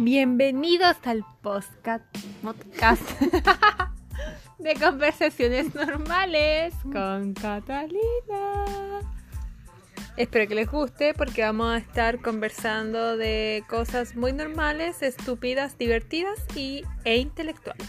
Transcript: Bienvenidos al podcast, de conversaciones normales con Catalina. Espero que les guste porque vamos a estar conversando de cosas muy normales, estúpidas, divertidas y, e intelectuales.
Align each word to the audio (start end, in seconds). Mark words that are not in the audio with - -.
Bienvenidos 0.00 0.96
al 1.02 1.24
podcast, 1.42 2.04
de 4.60 4.74
conversaciones 4.76 5.74
normales 5.74 6.72
con 6.84 7.34
Catalina. 7.34 9.00
Espero 10.16 10.46
que 10.46 10.54
les 10.54 10.70
guste 10.70 11.14
porque 11.14 11.42
vamos 11.42 11.74
a 11.74 11.78
estar 11.78 12.22
conversando 12.22 13.16
de 13.16 13.64
cosas 13.68 14.14
muy 14.14 14.32
normales, 14.32 15.02
estúpidas, 15.02 15.76
divertidas 15.78 16.38
y, 16.54 16.84
e 17.04 17.16
intelectuales. 17.16 17.88